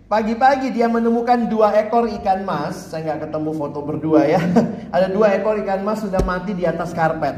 [0.07, 2.95] Pagi-pagi dia menemukan dua ekor ikan mas.
[2.95, 4.39] Saya nggak ketemu foto berdua ya.
[4.95, 7.35] Ada dua ekor ikan mas sudah mati di atas karpet.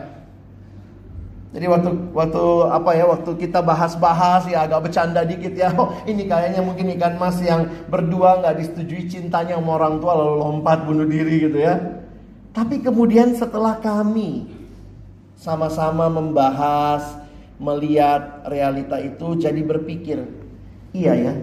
[1.49, 5.73] Jadi waktu waktu apa ya waktu kita bahas-bahas ya agak bercanda dikit ya.
[5.81, 10.35] Oh, ini kayaknya mungkin ikan mas yang berdua nggak disetujui cintanya sama orang tua lalu
[10.37, 11.73] lompat bunuh diri gitu ya.
[12.49, 14.49] Tapi kemudian setelah kami
[15.37, 17.15] sama-sama membahas,
[17.61, 20.23] melihat realita itu jadi berpikir,
[20.95, 21.33] iya ya,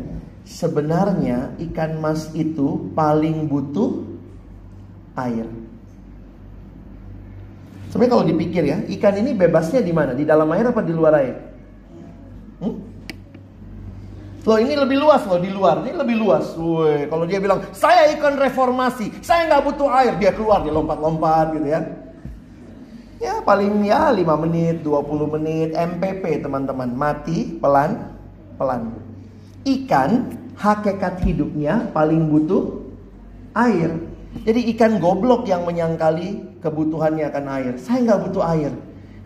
[0.48, 4.02] sebenarnya ikan mas itu paling butuh
[5.16, 5.46] air.
[7.88, 10.12] Sebenarnya kalau dipikir ya, ikan ini bebasnya di mana?
[10.12, 11.36] Di dalam air apa di luar air?
[12.60, 12.95] Hmm?
[14.46, 16.54] Loh ini lebih luas loh di luar, ini lebih luas.
[16.54, 21.58] Woi, kalau dia bilang saya ikan reformasi, saya nggak butuh air, dia keluar, dia lompat-lompat
[21.58, 21.82] gitu ya.
[23.18, 28.14] Ya paling ya 5 menit, 20 menit, MPP teman-teman, mati pelan
[28.54, 28.94] pelan.
[29.66, 32.86] Ikan hakikat hidupnya paling butuh
[33.50, 33.98] air.
[34.46, 37.72] Jadi ikan goblok yang menyangkali kebutuhannya akan air.
[37.82, 38.70] Saya nggak butuh air.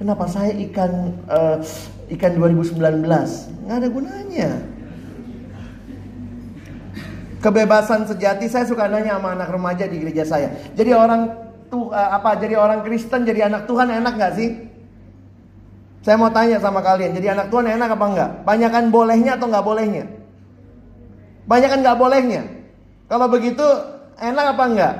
[0.01, 1.61] Kenapa saya ikan uh,
[2.09, 3.05] ikan 2019?
[3.69, 4.80] Nggak ada gunanya.
[7.41, 10.53] Kebebasan sejati saya suka nanya sama anak remaja di gereja saya.
[10.77, 11.33] Jadi orang
[11.73, 12.37] tuh uh, apa?
[12.37, 14.51] Jadi orang Kristen jadi anak Tuhan enak nggak sih?
[16.05, 18.31] Saya mau tanya sama kalian, jadi anak Tuhan enak apa enggak?
[18.49, 20.05] Banyakan bolehnya atau nggak bolehnya?
[21.45, 22.43] Banyak kan nggak bolehnya.
[23.09, 23.65] Kalau begitu
[24.17, 24.95] enak apa enggak?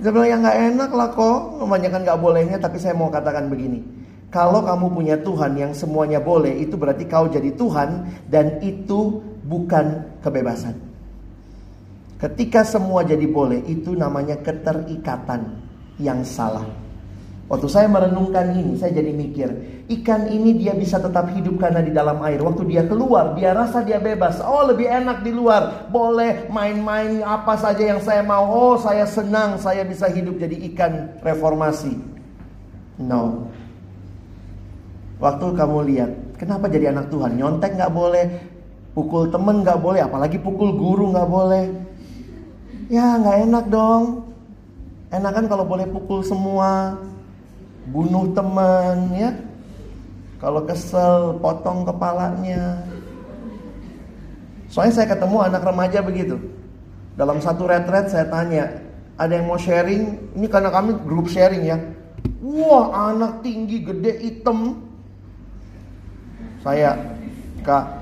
[0.00, 2.56] Saya bilang ya nggak enak lah kok, kebanyakan nggak bolehnya.
[2.60, 3.80] Tapi saya mau katakan begini,
[4.28, 10.20] kalau kamu punya Tuhan yang semuanya boleh, itu berarti kau jadi Tuhan dan itu bukan
[10.20, 10.76] kebebasan.
[12.20, 15.54] Ketika semua jadi boleh, itu namanya keterikatan
[16.02, 16.66] yang salah.
[17.48, 19.48] Waktu saya merenungkan ini, saya jadi mikir,
[19.88, 22.44] ikan ini dia bisa tetap hidup karena di dalam air.
[22.44, 24.44] Waktu dia keluar, dia rasa dia bebas.
[24.44, 25.88] Oh, lebih enak di luar.
[25.88, 28.52] Boleh main-main apa saja yang saya mau.
[28.52, 31.96] Oh, saya senang, saya bisa hidup jadi ikan reformasi.
[33.00, 33.48] No.
[35.16, 37.40] Waktu kamu lihat, kenapa jadi anak Tuhan?
[37.40, 38.26] Nyontek nggak boleh,
[38.98, 41.70] pukul temen nggak boleh, apalagi pukul guru nggak boleh.
[42.90, 44.26] Ya nggak enak dong.
[45.14, 46.98] Enak kan kalau boleh pukul semua,
[47.86, 49.30] bunuh teman ya.
[50.42, 52.82] Kalau kesel potong kepalanya.
[54.66, 56.36] Soalnya saya ketemu anak remaja begitu.
[57.14, 58.82] Dalam satu retret saya tanya,
[59.14, 60.34] ada yang mau sharing?
[60.34, 61.78] Ini karena kami grup sharing ya.
[62.38, 64.78] Wah, anak tinggi, gede, hitam.
[66.62, 66.94] Saya,
[67.66, 67.97] Kak.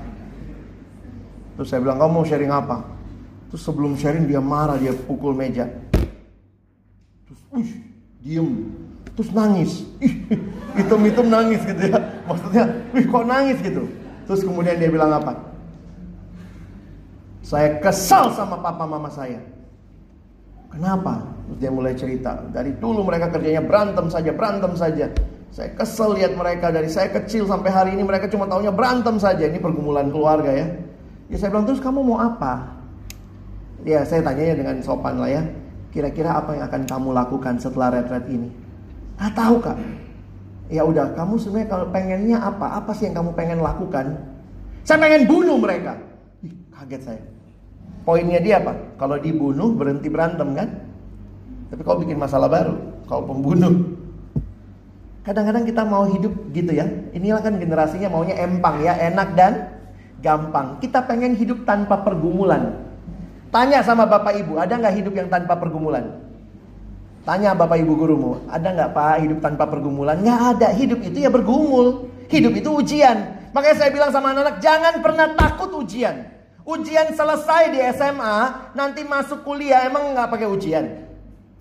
[1.57, 2.85] Terus saya bilang, kamu mau sharing apa?
[3.49, 5.65] Terus sebelum sharing dia marah, dia pukul meja.
[7.25, 7.73] Terus, ush,
[8.21, 8.69] diem
[9.17, 9.81] terus nangis.
[10.77, 11.97] Hitam-hitam nangis gitu ya.
[12.29, 13.89] Maksudnya, wih kok nangis gitu.
[14.29, 15.33] Terus kemudian dia bilang apa?
[17.41, 19.41] Saya kesal sama papa mama saya.
[20.69, 21.25] Kenapa?
[21.49, 22.45] Terus dia mulai cerita.
[22.53, 25.09] Dari dulu mereka kerjanya berantem saja, berantem saja.
[25.49, 29.49] Saya kesel lihat mereka dari saya kecil sampai hari ini mereka cuma taunya berantem saja.
[29.49, 30.67] Ini pergumulan keluarga ya.
[31.27, 32.71] Ya saya bilang terus kamu mau apa?
[33.83, 35.43] Ya saya tanya dengan sopan lah ya.
[35.91, 38.51] Kira-kira apa yang akan kamu lakukan setelah retret ini?
[39.19, 39.77] Ah tahu kak.
[40.67, 42.83] Ya udah, kamu sebenarnya kalau pengennya apa?
[42.83, 44.19] Apa sih yang kamu pengen lakukan?
[44.83, 45.95] Saya pengen bunuh mereka.
[46.43, 47.23] Ih, kaget saya.
[48.03, 48.75] Poinnya dia apa?
[48.99, 50.67] Kalau dibunuh berhenti berantem kan?
[51.71, 52.75] Tapi kau bikin masalah baru.
[53.07, 53.95] Kau pembunuh.
[55.23, 56.87] Kadang-kadang kita mau hidup gitu ya.
[57.15, 59.53] Inilah kan generasinya maunya empang ya, enak dan
[60.21, 60.81] gampang.
[60.81, 62.87] Kita pengen hidup tanpa pergumulan.
[63.47, 66.27] Tanya sama bapak ibu, ada nggak hidup yang tanpa pergumulan?
[67.27, 70.15] Tanya Bapak Ibu gurumu, ada nggak Pak hidup tanpa pergumulan?
[70.23, 70.67] Nggak ada.
[70.71, 72.07] Hidup itu ya bergumul.
[72.31, 73.51] Hidup itu ujian.
[73.51, 76.23] Makanya saya bilang sama anak-anak, jangan pernah takut ujian.
[76.63, 81.03] Ujian selesai di SMA, nanti masuk kuliah emang nggak pakai ujian.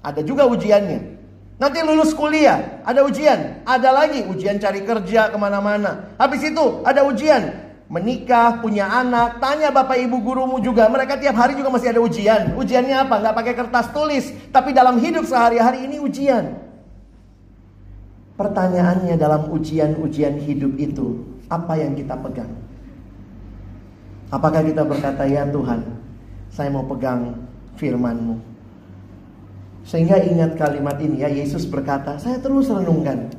[0.07, 1.19] Ada juga ujiannya.
[1.59, 3.67] Nanti lulus kuliah, ada ujian.
[3.67, 6.15] Ada lagi ujian cari kerja ke mana-mana.
[6.15, 10.91] Habis itu ada ujian menikah, punya anak, tanya bapak ibu gurumu juga.
[10.91, 12.43] Mereka tiap hari juga masih ada ujian.
[12.59, 13.15] Ujiannya apa?
[13.23, 16.59] Nggak pakai kertas tulis, tapi dalam hidup sehari-hari ini ujian.
[18.37, 22.53] Pertanyaannya dalam ujian-ujian hidup itu, apa yang kita pegang?
[24.29, 25.81] Apakah kita berkata, ya Tuhan,
[26.53, 28.37] saya mau pegang firman-Mu.
[29.87, 33.31] Sehingga ingat kalimat ini ya, Yesus berkata, saya terus renungkan.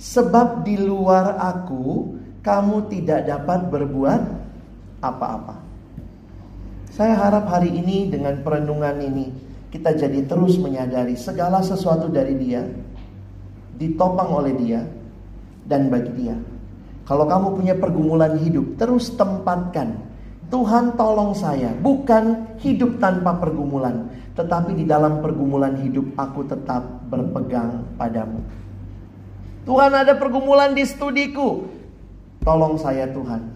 [0.00, 4.22] Sebab di luar aku kamu tidak dapat berbuat
[5.04, 5.60] apa-apa.
[6.90, 9.30] Saya harap hari ini dengan perenungan ini
[9.70, 12.66] kita jadi terus menyadari segala sesuatu dari Dia
[13.78, 14.82] ditopang oleh Dia
[15.64, 16.36] dan bagi Dia.
[17.06, 19.98] Kalau kamu punya pergumulan hidup, terus tempatkan
[20.50, 27.86] Tuhan tolong saya, bukan hidup tanpa pergumulan, tetapi di dalam pergumulan hidup aku tetap berpegang
[27.94, 28.42] padamu.
[29.62, 31.70] Tuhan ada pergumulan di studiku,
[32.40, 33.52] Tolong saya Tuhan.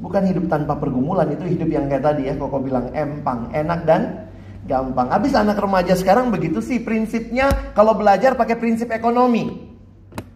[0.00, 4.26] Bukan hidup tanpa pergumulan, itu hidup yang kayak tadi ya, Koko bilang empang, enak dan
[4.64, 5.12] gampang.
[5.12, 9.70] Habis anak remaja sekarang begitu sih prinsipnya kalau belajar pakai prinsip ekonomi.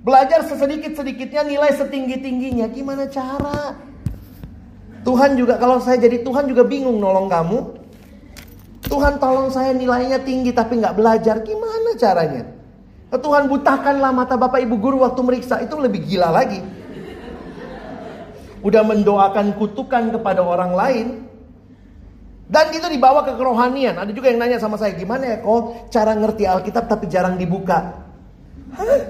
[0.05, 2.71] Belajar sesedikit-sedikitnya nilai setinggi-tingginya.
[2.71, 3.75] Gimana cara?
[5.03, 7.59] Tuhan juga kalau saya jadi Tuhan juga bingung nolong kamu.
[8.89, 11.41] Tuhan tolong saya nilainya tinggi tapi nggak belajar.
[11.43, 12.45] Gimana caranya?
[13.09, 15.61] Tuhan butakanlah mata bapak ibu guru waktu meriksa.
[15.65, 16.61] Itu lebih gila lagi
[18.63, 21.07] udah mendoakan kutukan kepada orang lain.
[22.49, 24.01] Dan itu dibawa ke kerohanian.
[24.01, 27.93] Ada juga yang nanya sama saya, gimana ya kok cara ngerti Alkitab tapi jarang dibuka?
[28.73, 29.01] Hah?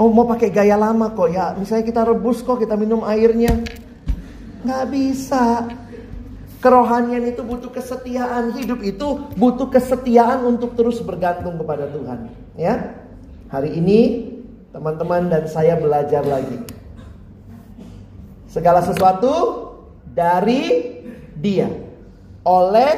[0.00, 1.52] Oh mau pakai gaya lama kok ya.
[1.54, 3.52] Misalnya kita rebus kok kita minum airnya.
[4.64, 5.68] Nggak bisa.
[6.64, 8.56] Kerohanian itu butuh kesetiaan.
[8.56, 12.32] Hidup itu butuh kesetiaan untuk terus bergantung kepada Tuhan.
[12.56, 13.04] Ya,
[13.54, 14.00] Hari ini
[14.74, 16.58] teman-teman dan saya belajar lagi.
[18.54, 19.66] Segala sesuatu
[20.14, 20.94] dari
[21.34, 21.66] Dia,
[22.46, 22.92] oleh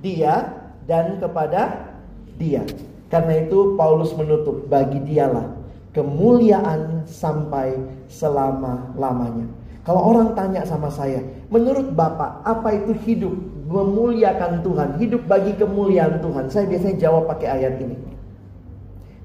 [0.00, 0.48] Dia
[0.88, 1.92] dan kepada
[2.40, 2.64] Dia.
[3.12, 5.44] Karena itu Paulus menutup bagi dialah
[5.92, 7.76] kemuliaan sampai
[8.08, 9.44] selama-lamanya.
[9.84, 11.20] Kalau orang tanya sama saya,
[11.52, 13.36] menurut Bapak, apa itu hidup
[13.68, 16.48] memuliakan Tuhan, hidup bagi kemuliaan Tuhan?
[16.48, 18.00] Saya biasanya jawab pakai ayat ini.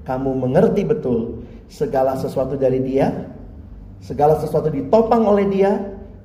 [0.04, 1.40] Kamu mengerti betul
[1.72, 3.08] segala sesuatu dari Dia,
[4.00, 5.76] Segala sesuatu ditopang oleh dia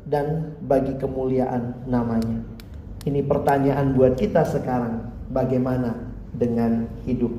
[0.08, 2.40] dan bagi kemuliaan namanya.
[3.04, 5.12] Ini pertanyaan buat kita sekarang.
[5.30, 5.94] Bagaimana
[6.32, 7.34] dengan hidup?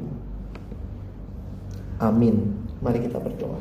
[1.99, 2.53] Amin.
[2.85, 3.59] Mari kita berdoa.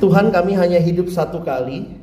[0.00, 2.00] Tuhan kami hanya hidup satu kali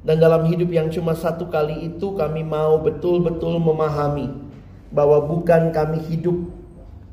[0.00, 4.32] dan dalam hidup yang cuma satu kali itu kami mau betul-betul memahami
[4.88, 6.48] bahwa bukan kami hidup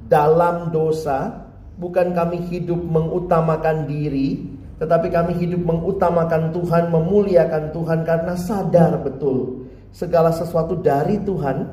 [0.08, 1.47] dalam dosa
[1.78, 4.42] Bukan kami hidup mengutamakan diri,
[4.82, 11.66] tetapi kami hidup mengutamakan Tuhan, memuliakan Tuhan karena sadar betul segala sesuatu dari Tuhan,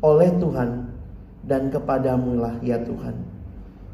[0.00, 0.70] oleh Tuhan,
[1.44, 3.16] dan kepadamu lah ya Tuhan.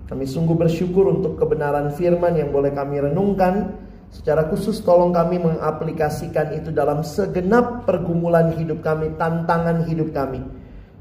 [0.04, 3.72] Kami sungguh bersyukur untuk kebenaran firman yang boleh kami renungkan.
[4.14, 10.38] Secara khusus tolong kami mengaplikasikan itu dalam segenap pergumulan hidup kami, tantangan hidup kami.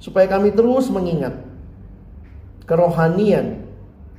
[0.02, 1.36] Supaya kami terus mengingat
[2.66, 3.63] kerohanian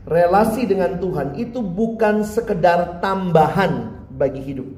[0.04, 4.68] relasi dengan Tuhan itu bukan sekedar tambahan bagi hidup.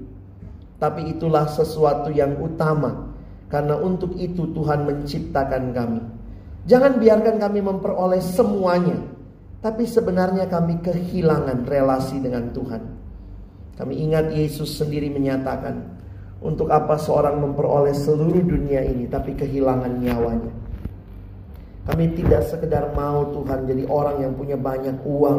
[0.76, 3.14] Tapi itulah sesuatu yang utama.
[3.46, 6.02] Karena untuk itu Tuhan menciptakan kami.
[6.66, 8.98] Jangan biarkan kami memperoleh semuanya.
[9.62, 12.82] Tapi sebenarnya kami kehilangan relasi dengan Tuhan.
[13.78, 15.94] Kami ingat Yesus sendiri menyatakan.
[16.36, 20.65] Untuk apa seorang memperoleh seluruh dunia ini tapi kehilangan nyawanya.
[21.86, 25.38] Kami tidak sekedar mau Tuhan jadi orang yang punya banyak uang,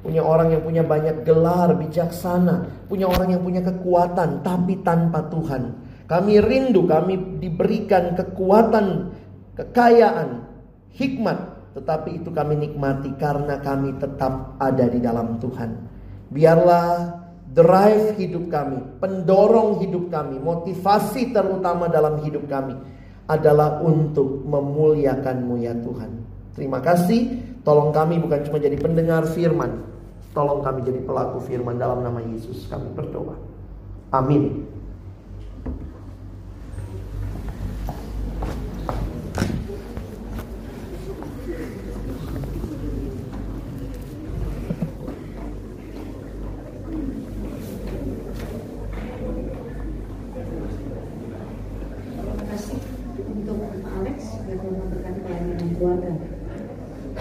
[0.00, 5.76] punya orang yang punya banyak gelar, bijaksana, punya orang yang punya kekuatan, tapi tanpa Tuhan.
[6.08, 9.12] Kami rindu, kami diberikan kekuatan,
[9.52, 10.48] kekayaan,
[10.96, 11.38] hikmat,
[11.76, 15.70] tetapi itu kami nikmati karena kami tetap ada di dalam Tuhan.
[16.32, 17.20] Biarlah
[17.52, 22.95] drive hidup kami, pendorong hidup kami, motivasi terutama dalam hidup kami
[23.26, 26.10] adalah untuk memuliakanmu ya Tuhan.
[26.58, 29.82] Terima kasih, tolong kami bukan cuma jadi pendengar firman,
[30.34, 33.38] tolong kami jadi pelaku firman dalam nama Yesus kami berdoa.
[34.14, 34.65] Amin.